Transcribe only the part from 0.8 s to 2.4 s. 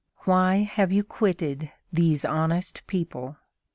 you quitted these